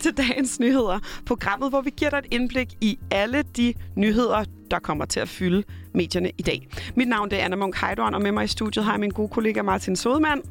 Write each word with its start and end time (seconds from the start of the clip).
Velkommen 0.00 0.16
til 0.16 0.34
dagens 0.34 0.60
nyheder. 0.60 0.98
Programmet, 1.26 1.70
hvor 1.70 1.80
vi 1.80 1.90
giver 1.96 2.10
dig 2.10 2.18
et 2.18 2.26
indblik 2.30 2.68
i 2.80 2.98
alle 3.10 3.42
de 3.42 3.74
nyheder, 3.94 4.44
der 4.70 4.78
kommer 4.78 5.04
til 5.04 5.20
at 5.20 5.28
fylde 5.28 5.62
medierne 5.94 6.30
i 6.38 6.42
dag. 6.42 6.68
Mit 6.96 7.08
navn 7.08 7.30
det 7.30 7.40
er 7.40 7.44
Anna 7.44 7.56
Munk 7.56 7.76
Heidorn, 7.76 8.14
og 8.14 8.22
med 8.22 8.32
mig 8.32 8.44
i 8.44 8.48
studiet 8.48 8.84
har 8.84 8.92
jeg 8.92 9.00
min 9.00 9.10
gode 9.10 9.28
kollega 9.28 9.62
Martin 9.62 9.96
Sodemann. 9.96 10.42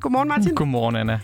Godmorgen, 0.00 0.28
Martin. 0.28 0.54
Godmorgen, 0.54 0.96
Anna. 0.96 1.20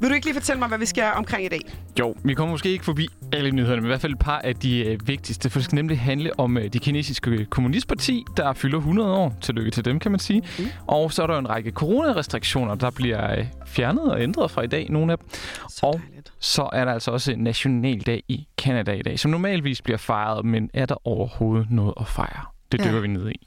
Vil 0.00 0.10
du 0.10 0.14
ikke 0.14 0.26
lige 0.26 0.34
fortælle 0.34 0.58
mig, 0.58 0.68
hvad 0.68 0.78
vi 0.78 0.86
skal 0.86 1.12
omkring 1.16 1.44
i 1.44 1.48
dag? 1.48 1.60
Jo, 1.98 2.14
vi 2.24 2.34
kommer 2.34 2.52
måske 2.52 2.68
ikke 2.70 2.84
forbi 2.84 3.08
alle 3.32 3.50
nyhederne, 3.50 3.80
men 3.80 3.86
i 3.86 3.90
hvert 3.90 4.00
fald 4.00 4.12
et 4.12 4.18
par 4.18 4.38
af 4.38 4.56
de 4.56 4.84
øh, 4.86 5.08
vigtigste. 5.08 5.50
For 5.50 5.58
det 5.58 5.64
skal 5.64 5.76
nemlig 5.76 6.00
handle 6.00 6.38
om 6.40 6.58
øh, 6.58 6.72
det 6.72 6.82
kinesiske 6.82 7.44
kommunistparti, 7.44 8.24
der 8.36 8.52
fylder 8.52 8.78
100 8.78 9.10
år. 9.12 9.34
Tillykke 9.40 9.70
til 9.70 9.84
dem, 9.84 9.98
kan 9.98 10.10
man 10.10 10.18
sige. 10.20 10.42
Mm. 10.58 10.64
Og 10.86 11.12
så 11.12 11.22
er 11.22 11.26
der 11.26 11.38
en 11.38 11.48
række 11.48 11.70
coronarestriktioner, 11.70 12.74
der 12.74 12.90
bliver 12.90 13.38
øh, 13.38 13.46
fjernet 13.66 14.02
og 14.12 14.22
ændret 14.22 14.50
fra 14.50 14.62
i 14.62 14.66
dag, 14.66 14.86
nogle 14.90 15.12
af 15.12 15.18
dem. 15.18 15.28
Så 15.68 15.86
og 15.86 16.00
dejligt. 16.08 16.32
så 16.38 16.68
er 16.72 16.84
der 16.84 16.92
altså 16.92 17.10
også 17.10 17.32
en 17.32 17.38
nationaldag 17.38 18.22
i 18.28 18.46
Kanada 18.58 18.92
i 18.92 19.02
dag, 19.02 19.18
som 19.18 19.30
normalvis 19.30 19.82
bliver 19.82 19.98
fejret, 19.98 20.44
men 20.44 20.70
er 20.74 20.86
der 20.86 21.06
overhovedet 21.06 21.70
noget 21.70 21.94
at 22.00 22.06
fejre? 22.08 22.42
Det 22.72 22.80
Ja. 22.80 22.88
dykker 22.88 23.00
vi 23.00 23.08
ned 23.08 23.30
i. 23.30 23.46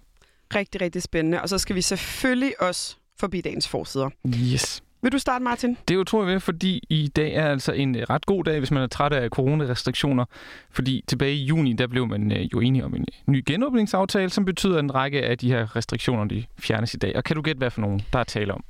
Rigtig, 0.55 0.81
rigtig 0.81 1.01
spændende. 1.01 1.41
Og 1.41 1.49
så 1.49 1.57
skal 1.57 1.75
vi 1.75 1.81
selvfølgelig 1.81 2.53
også 2.61 2.95
forbi 3.19 3.41
dagens 3.41 3.67
forsider. 3.67 4.09
Yes. 4.27 4.83
Vil 5.03 5.11
du 5.11 5.19
starte, 5.19 5.43
Martin? 5.43 5.77
Det 5.87 5.93
er 5.93 5.97
utroligt 5.97 6.33
ved, 6.33 6.39
fordi 6.39 6.83
i 6.89 7.07
dag 7.07 7.33
er 7.33 7.45
altså 7.49 7.71
en 7.71 7.95
øh, 7.95 8.03
ret 8.09 8.25
god 8.25 8.43
dag, 8.43 8.59
hvis 8.59 8.71
man 8.71 8.83
er 8.83 8.87
træt 8.87 9.13
af 9.13 9.29
coronarestriktioner. 9.29 10.25
Fordi 10.69 11.03
tilbage 11.07 11.33
i 11.33 11.43
juni, 11.43 11.73
der 11.73 11.87
blev 11.87 12.07
man 12.07 12.31
øh, 12.31 12.53
jo 12.53 12.59
enige 12.59 12.85
om 12.85 12.95
en 12.95 13.01
øh, 13.01 13.33
ny 13.33 13.43
genåbningsaftale, 13.45 14.29
som 14.29 14.45
betyder, 14.45 14.77
at 14.77 14.83
en 14.83 14.95
række 14.95 15.21
af 15.21 15.37
de 15.37 15.47
her 15.49 15.75
restriktioner, 15.75 16.25
de 16.25 16.45
fjernes 16.59 16.93
i 16.93 16.97
dag. 16.97 17.15
Og 17.15 17.23
kan 17.23 17.35
du 17.35 17.41
gætte, 17.41 17.57
hvad 17.57 17.71
for 17.71 17.81
nogen, 17.81 18.01
der 18.13 18.19
er 18.19 18.23
tale 18.23 18.53
om? 18.53 18.63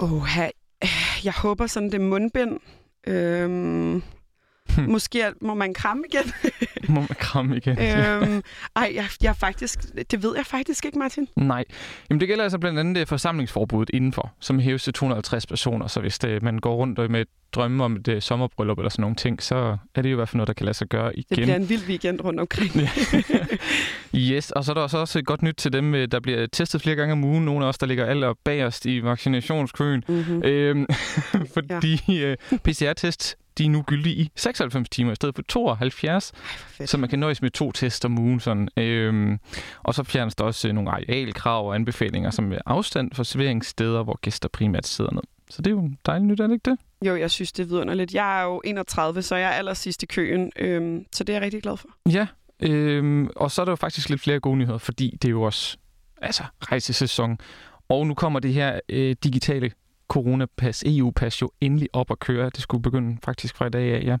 Åh, 0.00 0.28
jeg 1.24 1.32
håber 1.32 1.66
sådan, 1.66 1.90
det 1.90 2.00
er 2.00 2.04
mundbind. 2.04 2.58
Øhm, 3.06 4.02
Hmm. 4.76 4.90
Måske 4.90 5.20
er- 5.20 5.32
må 5.40 5.54
man 5.54 5.74
kramme 5.74 6.04
igen. 6.12 6.32
Må 6.94 7.00
man 7.00 7.08
kramme 7.18 7.56
igen? 7.56 7.78
øhm, 7.78 8.42
ej, 8.76 8.92
jeg, 8.94 9.04
jeg 9.22 9.36
faktisk, 9.36 9.80
det 10.10 10.22
ved 10.22 10.36
jeg 10.36 10.46
faktisk 10.46 10.84
ikke, 10.84 10.98
Martin. 10.98 11.28
Nej. 11.36 11.64
Jamen, 12.10 12.20
det 12.20 12.28
gælder 12.28 12.44
altså 12.44 12.58
blandt 12.58 12.78
andet 12.78 12.96
det 12.96 13.08
forsamlingsforbuddet 13.08 13.94
indenfor, 13.94 14.32
som 14.40 14.58
hæves 14.58 14.82
til 14.84 14.92
250 14.92 15.46
personer. 15.46 15.86
Så 15.86 16.00
hvis 16.00 16.18
det, 16.18 16.42
man 16.42 16.58
går 16.58 16.74
rundt 16.74 17.10
med 17.10 17.24
drømme 17.52 17.84
om 17.84 17.96
et 17.96 18.08
øh, 18.08 18.22
sommerbryllup 18.22 18.78
eller 18.78 18.88
sådan 18.90 19.00
nogle 19.00 19.16
ting, 19.16 19.42
så 19.42 19.76
er 19.94 20.02
det 20.02 20.10
jo 20.10 20.14
i 20.14 20.16
hvert 20.16 20.28
fald 20.28 20.36
noget, 20.36 20.46
der 20.48 20.52
kan 20.54 20.64
lade 20.64 20.76
sig 20.76 20.88
gøre 20.88 21.08
Det 21.12 21.14
igen. 21.30 21.42
bliver 21.44 21.56
en 21.56 21.68
vild 21.68 21.82
weekend 21.88 22.20
rundt 22.24 22.40
omkring. 22.40 22.70
Yes, 24.14 24.50
og 24.50 24.64
så 24.64 24.72
er 24.72 24.74
der 24.74 24.80
også 24.82 24.98
også 24.98 25.18
et 25.18 25.26
godt 25.26 25.42
nyt 25.42 25.54
til 25.54 25.72
dem, 25.72 25.94
øh, 25.94 26.08
der 26.12 26.20
bliver 26.20 26.46
testet 26.52 26.82
flere 26.82 26.96
gange 26.96 27.12
om 27.12 27.24
ugen. 27.24 27.44
Nogle 27.44 27.64
af 27.64 27.68
os, 27.68 27.78
der 27.78 27.86
ligger 27.86 28.06
aller 28.06 28.34
bagerst 28.44 28.86
i 28.86 29.02
vaccinationskøen. 29.02 30.04
Mm-hmm. 30.08 30.42
Øhm, 30.44 30.86
fordi 31.54 32.00
ja. 32.08 32.34
PCR-test, 32.64 33.36
de 33.58 33.64
er 33.64 33.70
nu 33.70 33.82
gyldige 33.82 34.16
i 34.16 34.30
96 34.36 34.88
timer 34.88 35.12
i 35.12 35.14
stedet 35.14 35.34
for 35.34 35.42
72, 35.42 36.32
Fedt. 36.36 36.90
så 36.90 36.98
man 36.98 37.08
kan 37.10 37.18
nøjes 37.18 37.42
med 37.42 37.50
to 37.50 37.72
test 37.72 38.04
om 38.04 38.18
ugen. 38.18 38.40
Sådan. 38.40 38.68
Øhm, 38.76 39.38
og 39.82 39.94
så 39.94 40.02
fjernes 40.02 40.34
der 40.34 40.44
også 40.44 40.68
øh, 40.68 40.74
nogle 40.74 40.90
arealkrav 40.90 41.68
og 41.68 41.74
anbefalinger, 41.74 42.30
som 42.30 42.52
er 42.52 42.58
afstand 42.66 43.10
for 43.14 43.22
serveringssteder, 43.22 44.02
hvor 44.02 44.18
gæster 44.22 44.48
primært 44.48 44.86
sidder 44.86 45.12
ned. 45.12 45.22
Så 45.50 45.62
det 45.62 45.70
er 45.70 45.74
jo 45.74 45.90
dejligt 46.06 46.26
nyt, 46.26 46.40
er 46.40 46.46
det 46.46 46.54
ikke 46.54 46.70
det? 46.70 46.78
Jo, 47.08 47.16
jeg 47.16 47.30
synes, 47.30 47.52
det 47.52 47.62
er 47.62 47.66
vidunderligt. 47.66 48.14
Jeg 48.14 48.40
er 48.40 48.44
jo 48.44 48.60
31, 48.64 49.22
så 49.22 49.36
jeg 49.36 49.48
er 49.48 49.52
allersidst 49.52 50.02
i 50.02 50.06
køen, 50.06 50.52
øhm, 50.56 51.04
så 51.12 51.24
det 51.24 51.32
er 51.32 51.36
jeg 51.36 51.42
rigtig 51.42 51.62
glad 51.62 51.76
for. 51.76 51.88
Ja, 52.10 52.26
øhm, 52.60 53.28
og 53.36 53.50
så 53.50 53.60
er 53.60 53.64
der 53.64 53.72
jo 53.72 53.76
faktisk 53.76 54.08
lidt 54.08 54.20
flere 54.20 54.40
gode 54.40 54.56
nyheder, 54.56 54.78
fordi 54.78 55.18
det 55.22 55.28
er 55.28 55.30
jo 55.30 55.42
også 55.42 55.76
altså, 56.22 56.42
rejsesæson. 56.62 57.38
Og 57.88 58.06
nu 58.06 58.14
kommer 58.14 58.40
det 58.40 58.52
her 58.52 58.80
øh, 58.88 59.16
digitale 59.24 59.70
coronapas, 60.08 60.82
EU-pas 60.86 61.42
jo 61.42 61.50
endelig 61.60 61.88
op 61.92 62.10
at 62.10 62.18
køre. 62.18 62.50
Det 62.50 62.60
skulle 62.62 62.82
begynde 62.82 63.18
faktisk 63.24 63.56
fra 63.56 63.66
i 63.66 63.70
dag 63.70 63.94
af, 63.94 64.02
ja. 64.04 64.16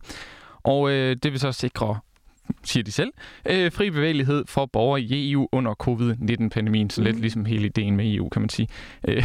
Og 0.62 0.90
øh, 0.90 1.16
det 1.22 1.32
vil 1.32 1.40
så 1.40 1.52
sikre, 1.52 1.98
siger 2.64 2.84
de 2.84 2.92
selv, 2.92 3.12
øh, 3.46 3.72
fri 3.72 3.90
bevægelighed 3.90 4.44
for 4.48 4.66
borgere 4.66 5.00
i 5.00 5.32
EU 5.32 5.48
under 5.52 5.74
covid-19-pandemien. 5.74 6.90
Så 6.90 7.02
lidt 7.02 7.14
Mhm. 7.16 7.20
ligesom 7.20 7.44
hele 7.44 7.66
ideen 7.66 7.96
med 7.96 8.14
EU, 8.14 8.28
kan 8.28 8.42
man 8.42 8.48
sige. 8.48 8.68
Øh, 9.08 9.24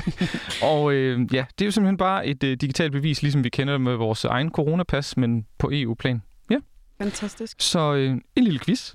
og 0.72 0.92
øh, 0.92 1.34
ja, 1.34 1.44
det 1.58 1.64
er 1.64 1.66
jo 1.66 1.70
simpelthen 1.70 1.96
bare 1.96 2.26
et 2.26 2.44
øh, 2.44 2.56
digitalt 2.60 2.92
bevis, 2.92 3.22
ligesom 3.22 3.44
vi 3.44 3.48
kender 3.48 3.74
det 3.74 3.80
med 3.80 3.94
vores 3.96 4.24
egen 4.24 4.50
coronapas, 4.50 5.16
men 5.16 5.46
på 5.58 5.70
EU-plan. 5.72 6.22
Fantastisk. 7.02 7.56
Så 7.60 7.94
øh, 7.94 8.10
en 8.36 8.44
lille 8.44 8.58
quiz, 8.60 8.94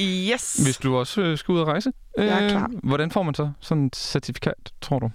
Yes! 0.00 0.54
hvis 0.64 0.76
du 0.76 0.96
også 0.96 1.20
øh, 1.22 1.38
skal 1.38 1.52
ud 1.52 1.58
og 1.60 1.66
rejse. 1.66 1.92
Jeg 2.18 2.26
er 2.28 2.44
Øh, 2.44 2.50
klar. 2.50 2.70
Hvordan 2.82 3.10
får 3.10 3.22
man 3.22 3.34
så 3.34 3.50
sådan 3.60 3.86
et 3.86 3.96
certifikat, 3.96 4.72
tror 4.80 4.98
du? 4.98 5.10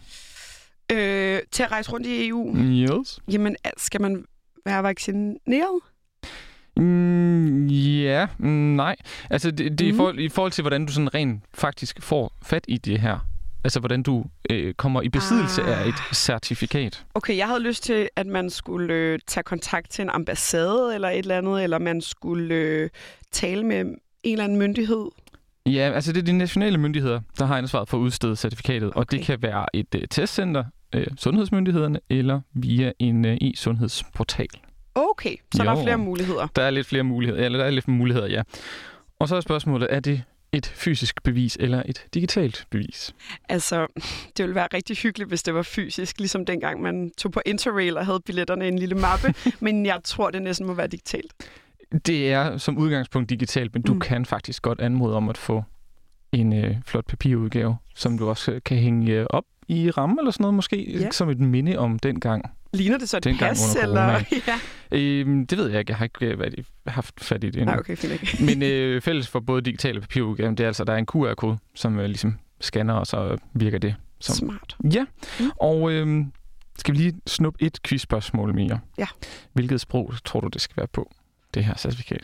Øh, 0.92 1.40
til 1.52 1.64
at 1.64 1.72
rejse 1.72 1.92
rundt 1.92 2.08
i 2.08 2.28
EU, 2.28 2.56
Yes. 2.58 3.20
jamen, 3.32 3.56
skal 3.78 4.02
man 4.02 4.26
være 4.66 4.84
vaccineret? 4.84 5.80
Mm, 6.78 7.68
ja, 7.68 8.28
mm, 8.38 8.48
nej. 8.76 8.96
Altså, 9.30 9.52
det, 9.52 9.72
det 9.80 9.82
er 9.82 9.88
i, 9.88 9.92
Mhm. 9.92 9.98
forhold, 9.98 10.20
i 10.20 10.30
forhold 10.30 10.52
til, 10.52 10.62
hvordan 10.62 10.86
du 10.86 10.92
sådan 10.94 11.14
rent 11.14 11.44
faktisk 11.54 12.02
får 12.02 12.34
fat 12.44 12.66
i 12.68 12.78
det 12.78 13.00
her. 13.00 13.20
Altså, 13.64 13.80
hvordan 13.80 14.04
du 14.04 14.26
øh, 14.50 14.74
kommer 14.74 15.02
i 15.02 15.10
besiddelse 15.10 15.62
Ah. 15.62 15.82
af 15.82 15.88
et 15.88 16.16
certifikat. 16.16 17.06
Okay, 17.14 17.38
jeg 17.38 17.48
havde 17.48 17.60
lyst 17.60 17.84
til, 17.84 18.10
at 18.16 18.28
man 18.28 18.50
skulle 18.50 18.94
øh, 18.94 19.20
tage 19.28 19.44
kontakt 19.44 19.90
til 19.92 20.02
en 20.02 20.10
ambassade 20.10 20.96
eller 20.96 21.10
et 21.10 21.18
eller 21.18 21.38
andet, 21.38 21.64
eller 21.64 21.78
man 21.80 22.02
skulle 22.02 22.56
øh, 22.56 22.90
tale 23.32 23.64
med 23.64 23.80
en 23.80 23.98
eller 24.24 24.44
anden 24.44 24.58
myndighed. 24.60 25.06
Ja, 25.66 25.92
altså 25.96 26.14
det 26.14 26.20
er 26.22 26.26
de 26.26 26.34
nationale 26.38 26.78
myndigheder, 26.78 27.20
der 27.40 27.46
har 27.46 27.58
ansvaret 27.58 27.90
for 27.90 27.98
at 27.98 28.02
udstede 28.02 28.36
certifikatet. 28.36 28.90
Okay. 28.90 29.00
Og 29.00 29.12
det 29.12 29.22
kan 29.22 29.42
være 29.42 29.66
et 29.74 29.96
øh, 29.96 30.02
testcenter, 30.10 30.64
øh, 30.96 31.08
sundhedsmyndighederne, 31.18 32.00
eller 32.10 32.42
via 32.54 32.92
en 33.00 33.26
øh, 33.26 33.38
e-sundhedsportal. 33.42 34.48
Okay, 34.96 35.36
så 35.56 35.64
der 35.64 35.72
Jo. 35.72 35.78
er 35.80 35.84
flere 35.84 35.98
muligheder. 35.98 36.48
Der 36.56 36.62
er 36.64 36.70
lidt 36.70 36.88
flere 36.88 37.04
muligheder, 37.04 37.46
eller 37.46 37.58
der 37.60 37.66
er 37.66 37.70
lidt 37.70 37.88
muligheder, 37.88 38.28
ja. 38.28 38.42
Og 39.20 39.28
så 39.28 39.36
er 39.36 39.42
spørgsmålet, 39.42 39.88
er 39.92 40.00
det 40.00 40.24
et 40.54 40.66
fysisk 40.76 41.24
bevis 41.24 41.58
eller 41.60 41.84
et 41.86 42.06
digitalt 42.14 42.66
bevis? 42.70 43.14
Altså, 43.50 43.88
det 44.38 44.44
ville 44.44 44.56
være 44.56 44.68
rigtig 44.74 44.98
hyggeligt, 44.98 45.30
hvis 45.30 45.44
det 45.44 45.54
var 45.54 45.62
fysisk, 45.64 46.18
ligesom 46.20 46.46
dengang 46.46 46.82
man 46.82 47.12
tog 47.18 47.32
på 47.32 47.42
Interrail 47.46 47.98
og 47.98 48.06
havde 48.06 48.20
billetterne 48.26 48.66
i 48.66 48.68
en 48.68 48.80
lille 48.80 48.96
mappe, 48.96 49.34
men 49.66 49.86
jeg 49.86 50.00
tror, 50.04 50.32
det 50.32 50.42
næsten 50.42 50.68
må 50.68 50.74
være 50.74 50.88
digitalt. 50.88 51.34
Det 52.06 52.32
er 52.32 52.58
som 52.58 52.78
udgangspunkt 52.78 53.30
digitalt, 53.30 53.74
men 53.74 53.82
du 53.82 53.94
Mm. 53.94 54.00
kan 54.00 54.26
faktisk 54.26 54.62
godt 54.62 54.82
anmode 54.82 55.16
om 55.16 55.30
at 55.30 55.38
få 55.38 55.64
en 56.32 56.54
øh, 56.54 56.76
flot 56.86 57.06
papirudgave, 57.06 57.78
som 57.96 58.18
du 58.18 58.30
også 58.30 58.60
kan 58.66 58.78
hænge 58.78 59.12
øh, 59.12 59.26
op 59.30 59.44
i 59.72 59.90
ramme 59.90 60.16
eller 60.20 60.32
sådan 60.32 60.44
noget 60.44 60.54
måske, 60.54 61.00
Ja. 61.00 61.12
som 61.12 61.30
et 61.30 61.40
minde 61.40 61.78
om 61.78 62.00
dengang. 62.00 62.46
Ligner 62.74 62.98
det 62.98 63.10
så 63.10 63.18
et 63.18 63.24
Dengang 63.24 63.50
pas? 63.50 63.76
Eller? 63.76 64.24
ja. 64.48 64.60
Øhm, 64.92 65.48
det 65.48 65.58
ved 65.58 65.70
jeg 65.70 65.80
ikke, 65.80 65.92
jeg 65.92 65.98
har 65.98 66.06
ikke 66.06 66.26
øh, 66.26 66.40
været 66.40 66.66
haft 66.88 67.24
fat 67.24 67.44
i 67.44 67.48
det 67.48 67.56
endnu. 67.56 67.66
Nej, 67.72 67.80
okay, 67.80 67.96
fint 67.98 68.14
ikke. 68.14 68.38
Men 68.46 68.64
øh, 68.64 69.02
fælles 69.08 69.28
for 69.28 69.40
både 69.40 69.62
digitale 69.62 70.00
og 70.00 70.02
papirudgaven, 70.02 70.58
det 70.58 70.64
er 70.64 70.68
altså, 70.68 70.84
der 70.84 70.94
er 70.94 70.98
en 70.98 71.06
QR-kode, 71.06 71.58
som 71.76 72.00
øh, 72.00 72.06
ligesom 72.06 72.40
scanner, 72.62 72.94
og 72.94 73.08
så 73.08 73.38
virker 73.54 73.78
det 73.78 73.96
som 74.20 74.36
Smart. 74.36 74.78
Ja, 74.94 75.06
mm. 75.40 75.50
og 75.60 75.92
øh, 75.92 76.26
skal 76.78 76.94
vi 76.94 77.00
lige 77.00 77.14
snuppe 77.28 77.64
et 77.66 77.80
quizspørgsmål 77.84 78.56
mere? 78.56 78.80
Ja. 78.98 79.08
Hvilket 79.54 79.82
sprog 79.82 80.14
tror 80.26 80.40
du, 80.40 80.48
det 80.48 80.62
skal 80.62 80.78
være 80.78 80.88
på, 80.88 81.12
det 81.54 81.66
her 81.66 81.78
certifikat? 81.78 82.24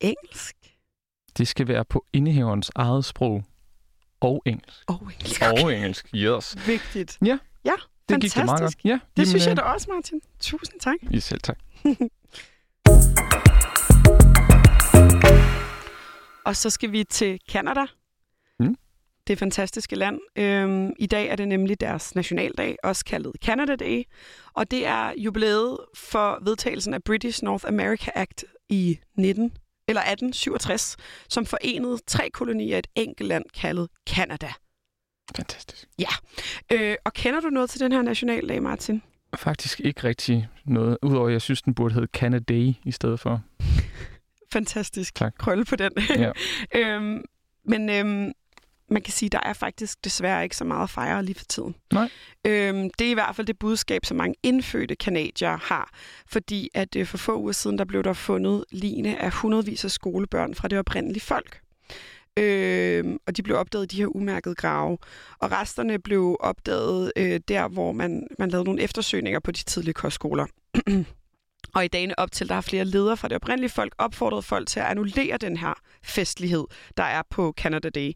Engelsk? 0.00 0.56
Det 1.38 1.48
skal 1.48 1.68
være 1.68 1.84
på 1.84 2.04
indehaverens 2.12 2.70
eget 2.74 3.04
sprog 3.04 3.44
og 4.24 4.42
engelsk. 4.46 4.78
Og 4.86 5.02
engelsk. 5.20 5.42
Og 5.42 5.74
engelsk, 5.74 6.06
yes. 6.14 6.56
Vigtigt. 6.66 7.18
Ja, 7.24 7.38
Ja, 7.64 7.72
Det 8.08 8.20
gik 8.20 8.34
det 8.34 8.36
meget 8.36 8.48
godt. 8.48 8.58
fantastisk. 8.60 8.84
Ja, 8.84 8.90
Det 8.92 9.00
jamen, 9.16 9.26
synes 9.28 9.44
jeg 9.46 9.50
øh, 9.50 9.56
da 9.56 9.62
også, 9.62 9.86
Martin. 9.94 10.20
Tusind 10.40 10.80
tak. 10.80 10.96
Ja, 11.12 11.18
selv 11.18 11.40
tak. 11.40 11.58
Og 16.44 16.56
så 16.56 16.70
skal 16.70 16.92
vi 16.92 17.04
til 17.04 17.40
Canada. 17.50 17.84
Mm. 18.60 18.76
Det 19.26 19.38
fantastiske 19.38 19.96
land. 19.96 20.20
Øhm, 20.36 20.92
I 20.98 21.06
dag 21.06 21.28
er 21.28 21.36
det 21.36 21.48
nemlig 21.48 21.80
deres 21.80 22.14
nationaldag, 22.14 22.76
også 22.82 23.04
kaldet 23.04 23.32
Canada 23.44 23.76
Day. 23.76 24.02
Og 24.54 24.70
det 24.70 24.86
er 24.86 25.12
jubilæet 25.16 25.78
for 25.96 26.38
vedtagelsen 26.44 26.94
af 26.94 27.02
British 27.02 27.44
North 27.44 27.64
America 27.68 28.10
Act 28.14 28.44
i 28.68 28.98
19, 29.16 29.52
eller 29.92 30.00
1867, 30.00 30.96
som 31.28 31.46
forenede 31.46 31.98
tre 32.06 32.30
kolonier 32.30 32.76
i 32.76 32.78
et 32.78 32.86
enkelt 32.94 33.28
land 33.28 33.44
kaldet 33.54 33.88
Canada. 34.08 34.52
Fantastisk. 35.36 35.88
Øh, 36.72 36.96
og 37.04 37.12
kender 37.12 37.40
du 37.40 37.48
noget 37.48 37.70
til 37.70 37.80
den 37.80 37.92
her 37.92 38.02
nationaldag, 38.02 38.62
Martin? 38.62 39.02
Faktisk 39.34 39.80
ikke 39.80 40.04
rigtig 40.04 40.48
noget, 40.64 40.98
udover 41.02 41.26
at 41.26 41.32
jeg 41.32 41.42
synes, 41.42 41.62
den 41.62 41.74
burde 41.74 41.94
hedde 41.94 42.08
Canada 42.12 42.72
i 42.84 42.92
stedet 42.92 43.20
for. 43.20 43.42
Fantastisk. 44.52 45.14
Tak. 45.14 45.34
Krølle 45.38 45.64
på 45.64 45.76
den. 45.76 45.92
Ja. 46.16 46.32
øhm, 46.78 47.24
men 47.64 47.90
øhm, 47.90 48.32
man 48.92 49.02
kan 49.02 49.12
sige, 49.12 49.28
der 49.28 49.40
er 49.42 49.52
faktisk 49.52 50.04
desværre 50.04 50.42
ikke 50.42 50.56
så 50.56 50.64
meget 50.64 50.82
at 50.82 50.90
fejre 50.90 51.24
lige 51.24 51.34
for 51.34 51.44
tiden. 51.44 51.74
Nej. 51.92 52.10
Øhm, 52.46 52.90
det 52.98 53.06
er 53.06 53.10
i 53.10 53.14
hvert 53.14 53.36
fald 53.36 53.46
det 53.46 53.58
budskab, 53.58 54.04
som 54.04 54.16
mange 54.16 54.34
indfødte 54.42 54.96
kanadier 54.96 55.56
har. 55.56 55.90
Fordi 56.26 56.68
at 56.74 56.96
øh, 56.96 57.06
for 57.06 57.18
få 57.18 57.38
uger 57.38 57.52
siden, 57.52 57.78
der 57.78 57.84
blev 57.84 58.04
der 58.04 58.12
fundet 58.12 58.64
line 58.72 59.18
af 59.18 59.32
hundredvis 59.32 59.84
af 59.84 59.90
skolebørn 59.90 60.54
fra 60.54 60.68
det 60.68 60.78
oprindelige 60.78 61.20
folk. 61.20 61.60
Øhm, 62.36 63.18
og 63.26 63.36
de 63.36 63.42
blev 63.42 63.56
opdaget 63.56 63.84
i 63.84 63.96
de 63.96 64.00
her 64.00 64.16
umærkede 64.16 64.54
grave. 64.54 64.98
Og 65.38 65.52
resterne 65.52 65.98
blev 65.98 66.36
opdaget 66.40 67.12
øh, 67.16 67.40
der, 67.48 67.68
hvor 67.68 67.92
man, 67.92 68.26
man 68.38 68.50
lavede 68.50 68.64
nogle 68.64 68.82
eftersøgninger 68.82 69.40
på 69.40 69.50
de 69.50 69.64
tidlige 69.64 69.94
kostskoler. 69.94 70.46
Og 71.74 71.84
i 71.84 71.88
dagene 71.88 72.18
op 72.18 72.32
til, 72.32 72.48
der 72.48 72.54
har 72.54 72.60
flere 72.60 72.84
ledere 72.84 73.16
fra 73.16 73.28
det 73.28 73.36
oprindelige 73.36 73.70
folk 73.70 73.94
opfordret 73.98 74.44
folk 74.44 74.68
til 74.68 74.80
at 74.80 74.86
annullere 74.86 75.36
den 75.36 75.56
her 75.56 75.74
festlighed, 76.02 76.64
der 76.96 77.02
er 77.02 77.22
på 77.30 77.54
Canada 77.56 77.88
Day. 77.88 78.12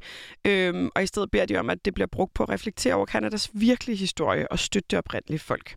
Øhm, 0.46 0.90
og 0.94 1.02
i 1.02 1.06
stedet 1.06 1.30
beder 1.30 1.46
de 1.46 1.56
om, 1.56 1.70
at 1.70 1.84
det 1.84 1.94
bliver 1.94 2.06
brugt 2.06 2.34
på 2.34 2.42
at 2.42 2.48
reflektere 2.48 2.94
over 2.94 3.06
Kanadas 3.06 3.50
virkelige 3.52 3.96
historie 3.96 4.52
og 4.52 4.58
støtte 4.58 4.86
det 4.90 4.98
oprindelige 4.98 5.38
folk. 5.38 5.76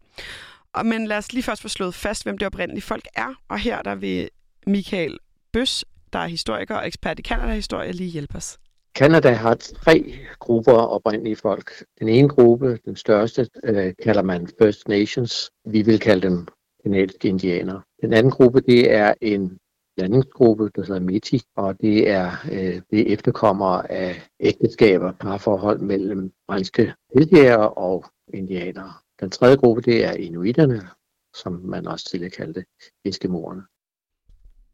Og, 0.74 0.86
men 0.86 1.08
lad 1.08 1.18
os 1.18 1.34
lige 1.34 1.44
først 1.44 1.62
få 1.62 1.68
slået 1.68 1.96
fast, 1.96 2.24
hvem 2.24 2.38
det 2.38 2.46
oprindelige 2.46 2.82
folk 2.82 3.06
er. 3.16 3.34
Og 3.50 3.60
her 3.60 3.82
der 3.82 3.96
vil 3.96 4.30
Michael 4.68 5.18
Bøs, 5.54 5.86
der 6.14 6.20
er 6.20 6.28
historiker 6.28 6.76
og 6.76 6.88
ekspert 6.88 7.20
i 7.20 7.22
Kanada-historie, 7.22 7.92
lige 7.92 8.10
hjælpe 8.10 8.36
os. 8.38 8.58
Kanada 8.96 9.32
har 9.32 9.56
tre 9.56 10.14
grupper 10.40 10.74
oprindelige 10.74 11.36
folk. 11.36 11.72
Den 12.00 12.10
ene 12.10 12.30
gruppe, 12.30 12.80
den 12.86 12.96
største, 12.96 13.48
øh, 13.64 13.94
kalder 14.04 14.22
man 14.22 14.48
First 14.62 14.88
Nations. 14.88 15.52
Vi 15.66 15.82
vil 15.82 16.00
kalde 16.00 16.22
dem 16.22 16.48
kanadiske 16.84 17.28
indianere. 17.28 17.82
Den 18.02 18.14
anden 18.14 18.32
gruppe, 18.32 18.62
det 18.62 18.92
er 18.92 19.14
en 19.22 19.58
landingsgruppe, 19.98 20.70
der 20.76 20.82
hedder 20.82 21.00
METI, 21.00 21.42
og 21.56 21.82
det 21.82 22.10
er 22.10 22.32
øh, 22.52 22.82
det 22.92 23.14
efterkommer 23.14 23.82
af 23.90 24.28
ægteskaber, 24.40 25.12
parforhold 25.12 25.80
mellem 25.80 26.32
franske 26.50 26.94
helgærer 27.14 27.58
og 27.58 28.06
indianere. 28.34 28.94
Den 29.20 29.30
tredje 29.30 29.56
gruppe, 29.56 29.82
det 29.82 30.06
er 30.06 30.12
inuiterne, 30.12 30.88
som 31.36 31.54
man 31.54 31.88
også 31.88 32.10
tidligere 32.10 32.32
kaldte 32.32 32.66
eskimoerne. 33.06 33.62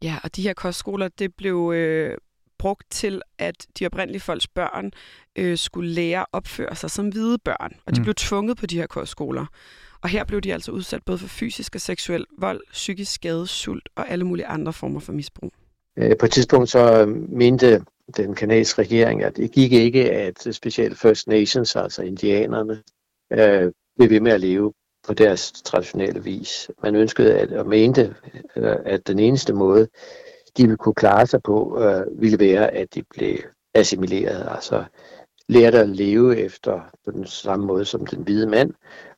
Ja, 0.02 0.18
og 0.24 0.36
de 0.36 0.42
her 0.42 0.54
kostskoler, 0.54 1.08
det 1.08 1.34
blev 1.34 1.72
øh, 1.74 2.18
brugt 2.58 2.90
til, 2.90 3.22
at 3.38 3.66
de 3.78 3.86
oprindelige 3.86 4.20
folks 4.20 4.48
børn 4.48 4.92
øh, 5.36 5.58
skulle 5.58 5.90
lære 5.90 6.20
at 6.20 6.26
opføre 6.32 6.74
sig 6.74 6.90
som 6.90 7.08
hvide 7.08 7.38
børn. 7.38 7.72
Og 7.86 7.94
de 7.94 8.00
mm. 8.00 8.02
blev 8.02 8.14
tvunget 8.14 8.56
på 8.56 8.66
de 8.66 8.76
her 8.76 8.86
kostskoler. 8.86 9.46
Og 10.02 10.08
her 10.08 10.24
blev 10.24 10.40
de 10.40 10.52
altså 10.52 10.72
udsat 10.72 11.02
både 11.06 11.18
for 11.18 11.28
fysisk 11.28 11.74
og 11.74 11.80
seksuel 11.80 12.24
vold, 12.38 12.60
psykisk 12.72 13.12
skade, 13.12 13.46
sult 13.46 13.88
og 13.96 14.10
alle 14.10 14.24
mulige 14.24 14.46
andre 14.46 14.72
former 14.72 15.00
for 15.00 15.12
misbrug. 15.12 15.52
Øh, 15.96 16.16
på 16.18 16.26
et 16.26 16.32
tidspunkt 16.32 16.68
så 16.68 17.00
øh, 17.00 17.08
mente 17.32 17.84
den 18.16 18.34
kanadiske 18.34 18.82
regering, 18.82 19.22
at 19.22 19.36
det 19.36 19.52
gik 19.52 19.72
ikke, 19.72 20.12
at 20.12 20.48
specielt 20.50 20.98
First 20.98 21.28
Nations, 21.28 21.76
altså 21.76 22.02
indianerne, 22.02 22.82
øh, 23.32 23.72
blev 23.98 24.10
ved 24.10 24.20
med 24.20 24.32
at 24.32 24.40
leve 24.40 24.72
på 25.06 25.14
deres 25.14 25.52
traditionelle 25.52 26.24
vis. 26.24 26.70
Man 26.82 26.94
ønskede 26.94 27.38
at, 27.38 27.52
og 27.52 27.66
mente, 27.66 28.14
øh, 28.56 28.76
at 28.84 29.06
den 29.06 29.18
eneste 29.18 29.52
måde, 29.52 29.88
de 30.56 30.62
ville 30.62 30.76
kunne 30.76 30.94
klare 30.94 31.26
sig 31.26 31.42
på, 31.42 31.80
øh, 31.80 32.22
ville 32.22 32.38
være, 32.38 32.70
at 32.70 32.94
de 32.94 33.02
blev 33.10 33.36
assimileret, 33.74 34.48
altså 34.50 34.84
lærte 35.48 35.78
at 35.78 35.88
leve 35.88 36.38
efter 36.38 36.80
på 37.04 37.10
den 37.10 37.26
samme 37.26 37.66
måde 37.66 37.84
som 37.84 38.06
den 38.06 38.22
hvide 38.22 38.46
mand, 38.46 38.72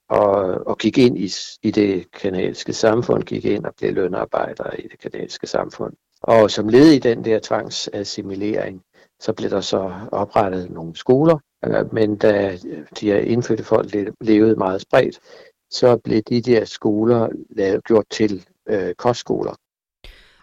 og, 0.08 0.66
og 0.66 0.78
gik 0.78 0.98
ind 0.98 1.18
i, 1.18 1.30
i 1.62 1.70
det 1.70 2.10
kanadiske 2.12 2.72
samfund, 2.72 3.22
gik 3.22 3.44
ind 3.44 3.64
og 3.64 3.74
blev 3.78 3.94
lønarbejdere 3.94 4.80
i 4.80 4.88
det 4.88 4.98
kanadiske 4.98 5.46
samfund. 5.46 5.92
Og 6.22 6.50
som 6.50 6.68
led 6.68 6.86
i 6.86 6.98
den 6.98 7.24
der 7.24 7.38
tvangsassimilering, 7.42 8.82
så 9.20 9.32
blev 9.32 9.50
der 9.50 9.60
så 9.60 9.92
oprettet 10.12 10.70
nogle 10.70 10.96
skoler, 10.96 11.38
øh, 11.64 11.94
men 11.94 12.16
da 12.16 12.58
de 13.00 13.06
her 13.06 13.18
indfødte 13.18 13.64
folk 13.64 13.94
levede 14.20 14.56
meget 14.56 14.80
spredt, 14.80 15.20
så 15.70 15.96
blev 15.96 16.22
de 16.22 16.42
der 16.42 16.64
skoler 16.64 17.28
lavet, 17.50 17.84
gjort 17.84 18.06
til 18.10 18.46
øh, 18.68 18.94
kostskoler. 18.94 19.54